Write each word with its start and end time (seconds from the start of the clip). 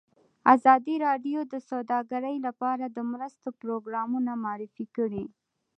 ازادي 0.55 0.95
راډیو 1.05 1.39
د 1.53 1.55
سوداګري 1.69 2.35
لپاره 2.47 2.85
د 2.89 2.97
مرستو 3.11 3.47
پروګرامونه 3.61 4.31
معرفي 4.43 4.85
کړي. 4.97 5.25